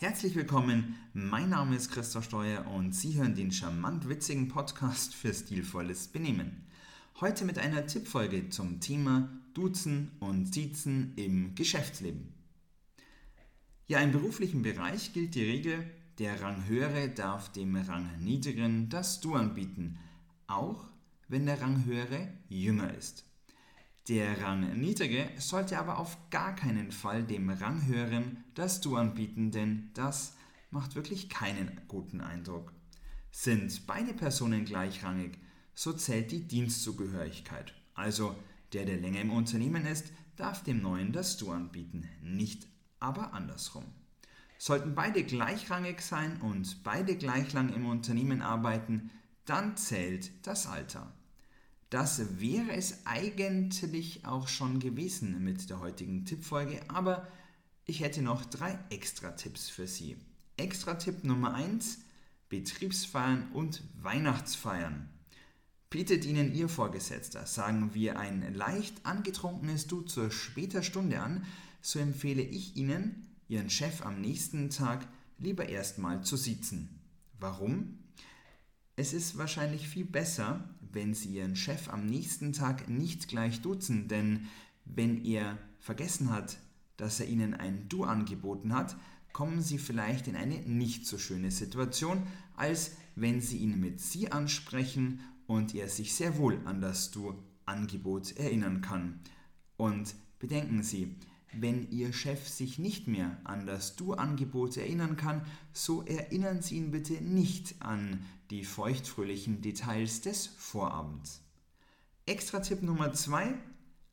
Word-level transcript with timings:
Herzlich 0.00 0.34
willkommen, 0.34 0.96
mein 1.12 1.50
Name 1.50 1.76
ist 1.76 1.90
Christoph 1.90 2.24
Steuer 2.24 2.66
und 2.68 2.94
Sie 2.94 3.18
hören 3.18 3.34
den 3.34 3.52
charmant 3.52 4.08
witzigen 4.08 4.48
Podcast 4.48 5.14
für 5.14 5.34
stilvolles 5.34 6.08
Benehmen. 6.08 6.64
Heute 7.20 7.44
mit 7.44 7.58
einer 7.58 7.86
Tippfolge 7.86 8.48
zum 8.48 8.80
Thema 8.80 9.28
Duzen 9.52 10.12
und 10.20 10.54
Siezen 10.54 11.12
im 11.16 11.54
Geschäftsleben. 11.54 12.32
Ja, 13.88 14.00
im 14.00 14.10
beruflichen 14.10 14.62
Bereich 14.62 15.12
gilt 15.12 15.34
die 15.34 15.44
Regel, 15.44 15.84
der 16.18 16.40
Ranghöhere 16.40 17.10
darf 17.10 17.52
dem 17.52 17.76
Rangniedrigen 17.76 18.88
das 18.88 19.20
Du 19.20 19.34
anbieten, 19.34 19.98
auch 20.46 20.88
wenn 21.28 21.44
der 21.44 21.60
Ranghöhere 21.60 22.32
jünger 22.48 22.94
ist. 22.94 23.29
Der 24.08 24.42
Rangniedrige 24.42 25.28
sollte 25.38 25.78
aber 25.78 25.98
auf 25.98 26.16
gar 26.30 26.54
keinen 26.54 26.90
Fall 26.90 27.22
dem 27.22 27.50
Ranghöheren 27.50 28.44
das 28.54 28.80
Du 28.80 28.96
anbieten, 28.96 29.50
denn 29.50 29.90
das 29.94 30.34
macht 30.70 30.94
wirklich 30.94 31.28
keinen 31.28 31.80
guten 31.86 32.20
Eindruck. 32.20 32.72
Sind 33.30 33.86
beide 33.86 34.14
Personen 34.14 34.64
gleichrangig, 34.64 35.38
so 35.74 35.92
zählt 35.92 36.32
die 36.32 36.46
Dienstzugehörigkeit. 36.46 37.74
Also 37.94 38.34
der, 38.72 38.84
der 38.84 38.96
länger 38.96 39.20
im 39.20 39.30
Unternehmen 39.30 39.86
ist, 39.86 40.12
darf 40.36 40.62
dem 40.62 40.80
Neuen 40.80 41.12
das 41.12 41.36
Du 41.36 41.50
anbieten, 41.50 42.08
nicht 42.22 42.66
aber 42.98 43.34
andersrum. 43.34 43.84
Sollten 44.58 44.94
beide 44.94 45.24
gleichrangig 45.24 46.00
sein 46.00 46.40
und 46.40 46.82
beide 46.84 47.16
gleich 47.16 47.52
lang 47.52 47.72
im 47.72 47.86
Unternehmen 47.86 48.42
arbeiten, 48.42 49.10
dann 49.44 49.76
zählt 49.76 50.46
das 50.46 50.66
Alter. 50.66 51.12
Das 51.90 52.40
wäre 52.40 52.72
es 52.72 53.04
eigentlich 53.04 54.24
auch 54.24 54.46
schon 54.46 54.78
gewesen 54.78 55.42
mit 55.42 55.68
der 55.70 55.80
heutigen 55.80 56.24
Tippfolge, 56.24 56.80
aber 56.86 57.26
ich 57.84 58.00
hätte 58.00 58.22
noch 58.22 58.44
drei 58.44 58.78
Extra-Tipps 58.90 59.68
für 59.68 59.88
Sie. 59.88 60.16
Extra-Tipp 60.56 61.24
Nummer 61.24 61.52
1: 61.52 61.98
Betriebsfeiern 62.48 63.50
und 63.52 63.82
Weihnachtsfeiern. 64.00 65.08
Bietet 65.90 66.24
Ihnen 66.24 66.54
Ihr 66.54 66.68
Vorgesetzter, 66.68 67.44
sagen 67.46 67.92
wir, 67.92 68.20
ein 68.20 68.54
leicht 68.54 69.04
angetrunkenes 69.04 69.88
Du 69.88 70.02
zur 70.02 70.30
später 70.30 70.84
Stunde 70.84 71.18
an, 71.18 71.44
so 71.82 71.98
empfehle 71.98 72.42
ich 72.42 72.76
Ihnen, 72.76 73.26
Ihren 73.48 73.68
Chef 73.68 74.06
am 74.06 74.20
nächsten 74.20 74.70
Tag 74.70 75.08
lieber 75.38 75.68
erstmal 75.68 76.22
zu 76.22 76.36
sitzen. 76.36 77.00
Warum? 77.40 77.98
Es 79.00 79.14
ist 79.14 79.38
wahrscheinlich 79.38 79.88
viel 79.88 80.04
besser, 80.04 80.68
wenn 80.92 81.14
Sie 81.14 81.30
Ihren 81.30 81.56
Chef 81.56 81.88
am 81.88 82.04
nächsten 82.04 82.52
Tag 82.52 82.90
nicht 82.90 83.28
gleich 83.28 83.62
duzen, 83.62 84.08
denn 84.08 84.46
wenn 84.84 85.24
er 85.24 85.56
vergessen 85.78 86.30
hat, 86.30 86.58
dass 86.98 87.18
er 87.18 87.26
Ihnen 87.26 87.54
ein 87.54 87.88
Du 87.88 88.04
angeboten 88.04 88.74
hat, 88.74 88.98
kommen 89.32 89.62
Sie 89.62 89.78
vielleicht 89.78 90.28
in 90.28 90.36
eine 90.36 90.56
nicht 90.68 91.06
so 91.06 91.16
schöne 91.16 91.50
Situation, 91.50 92.26
als 92.58 92.92
wenn 93.14 93.40
Sie 93.40 93.56
ihn 93.56 93.80
mit 93.80 94.02
Sie 94.02 94.30
ansprechen 94.32 95.20
und 95.46 95.74
er 95.74 95.88
sich 95.88 96.12
sehr 96.12 96.36
wohl 96.36 96.60
an 96.66 96.82
das 96.82 97.10
Du-Angebot 97.10 98.36
erinnern 98.36 98.82
kann. 98.82 99.20
Und 99.78 100.14
bedenken 100.38 100.82
Sie, 100.82 101.16
wenn 101.52 101.90
Ihr 101.90 102.12
Chef 102.12 102.48
sich 102.48 102.78
nicht 102.78 103.08
mehr 103.08 103.36
an 103.44 103.66
das 103.66 103.96
Du-Angebot 103.96 104.76
erinnern 104.76 105.16
kann, 105.16 105.44
so 105.72 106.02
erinnern 106.02 106.62
Sie 106.62 106.76
ihn 106.76 106.90
bitte 106.90 107.14
nicht 107.14 107.74
an 107.80 108.24
die 108.50 108.64
feuchtfröhlichen 108.64 109.60
Details 109.60 110.20
des 110.20 110.46
Vorabends. 110.46 111.42
Extra-Tipp 112.26 112.82
Nummer 112.82 113.12
2. 113.12 113.54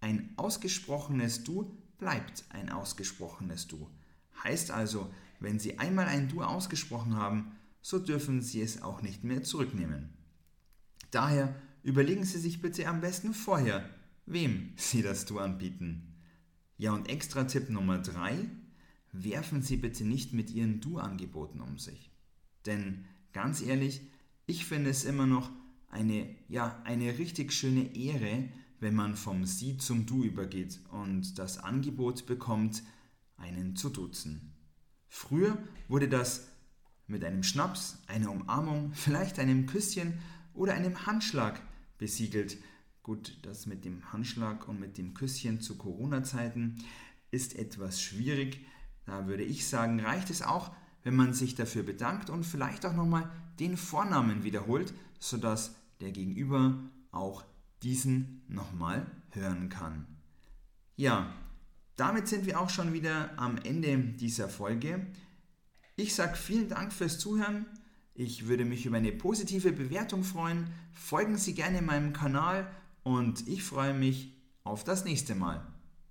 Ein 0.00 0.32
ausgesprochenes 0.36 1.44
Du 1.44 1.76
bleibt 1.98 2.44
ein 2.50 2.70
ausgesprochenes 2.70 3.68
Du. 3.68 3.88
Heißt 4.42 4.70
also, 4.70 5.10
wenn 5.40 5.58
Sie 5.58 5.78
einmal 5.78 6.06
ein 6.06 6.28
Du 6.28 6.42
ausgesprochen 6.42 7.16
haben, 7.16 7.52
so 7.80 7.98
dürfen 7.98 8.42
Sie 8.42 8.60
es 8.60 8.82
auch 8.82 9.02
nicht 9.02 9.24
mehr 9.24 9.42
zurücknehmen. 9.42 10.10
Daher 11.10 11.54
überlegen 11.82 12.24
Sie 12.24 12.38
sich 12.38 12.60
bitte 12.60 12.86
am 12.86 13.00
besten 13.00 13.34
vorher, 13.34 13.88
wem 14.26 14.72
Sie 14.76 15.02
das 15.02 15.26
Du 15.26 15.38
anbieten. 15.38 16.11
Ja, 16.82 16.92
und 16.94 17.08
extra 17.08 17.44
Tipp 17.44 17.70
Nummer 17.70 17.98
3, 17.98 18.44
werfen 19.12 19.62
Sie 19.62 19.76
bitte 19.76 20.04
nicht 20.04 20.32
mit 20.32 20.50
Ihren 20.50 20.80
Du-Angeboten 20.80 21.60
um 21.60 21.78
sich. 21.78 22.10
Denn 22.66 23.04
ganz 23.32 23.62
ehrlich, 23.62 24.00
ich 24.46 24.64
finde 24.64 24.90
es 24.90 25.04
immer 25.04 25.28
noch 25.28 25.48
eine, 25.90 26.34
ja, 26.48 26.82
eine 26.82 27.18
richtig 27.18 27.52
schöne 27.52 27.94
Ehre, 27.94 28.48
wenn 28.80 28.96
man 28.96 29.14
vom 29.14 29.44
Sie 29.44 29.76
zum 29.76 30.06
Du 30.06 30.24
übergeht 30.24 30.80
und 30.90 31.38
das 31.38 31.58
Angebot 31.58 32.26
bekommt, 32.26 32.82
einen 33.36 33.76
zu 33.76 33.88
duzen. 33.88 34.52
Früher 35.06 35.56
wurde 35.86 36.08
das 36.08 36.48
mit 37.06 37.22
einem 37.22 37.44
Schnaps, 37.44 37.98
einer 38.08 38.32
Umarmung, 38.32 38.92
vielleicht 38.94 39.38
einem 39.38 39.66
Küsschen 39.66 40.14
oder 40.52 40.74
einem 40.74 41.06
Handschlag 41.06 41.62
besiegelt 41.98 42.56
Gut, 43.02 43.38
das 43.42 43.66
mit 43.66 43.84
dem 43.84 44.12
Handschlag 44.12 44.68
und 44.68 44.78
mit 44.78 44.96
dem 44.96 45.12
Küsschen 45.12 45.60
zu 45.60 45.76
Corona-Zeiten 45.76 46.76
ist 47.32 47.56
etwas 47.56 48.00
schwierig. 48.00 48.64
Da 49.06 49.26
würde 49.26 49.42
ich 49.42 49.66
sagen, 49.66 49.98
reicht 49.98 50.30
es 50.30 50.42
auch, 50.42 50.70
wenn 51.02 51.16
man 51.16 51.34
sich 51.34 51.56
dafür 51.56 51.82
bedankt 51.82 52.30
und 52.30 52.44
vielleicht 52.44 52.86
auch 52.86 52.94
nochmal 52.94 53.28
den 53.58 53.76
Vornamen 53.76 54.44
wiederholt, 54.44 54.94
sodass 55.18 55.74
der 56.00 56.12
Gegenüber 56.12 56.78
auch 57.10 57.44
diesen 57.82 58.42
nochmal 58.46 59.10
hören 59.30 59.68
kann. 59.68 60.06
Ja, 60.94 61.34
damit 61.96 62.28
sind 62.28 62.46
wir 62.46 62.60
auch 62.60 62.70
schon 62.70 62.92
wieder 62.92 63.36
am 63.36 63.58
Ende 63.58 63.98
dieser 63.98 64.48
Folge. 64.48 65.08
Ich 65.96 66.14
sage 66.14 66.36
vielen 66.36 66.68
Dank 66.68 66.92
fürs 66.92 67.18
Zuhören. 67.18 67.66
Ich 68.14 68.46
würde 68.46 68.64
mich 68.64 68.86
über 68.86 68.98
eine 68.98 69.10
positive 69.10 69.72
Bewertung 69.72 70.22
freuen. 70.22 70.68
Folgen 70.92 71.36
Sie 71.36 71.54
gerne 71.54 71.82
meinem 71.82 72.12
Kanal 72.12 72.70
und 73.02 73.46
ich 73.48 73.62
freue 73.62 73.94
mich 73.94 74.32
auf 74.64 74.84
das 74.84 75.04
nächste 75.04 75.34
Mal. 75.34 75.71